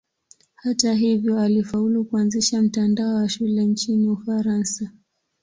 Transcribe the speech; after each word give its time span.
Hata 0.55 0.93
hivyo 0.93 1.39
alifaulu 1.39 2.05
kuanzisha 2.05 2.61
mtandao 2.61 3.15
wa 3.15 3.29
shule 3.29 3.63
nchini 3.65 4.07
Ufaransa. 4.09 4.91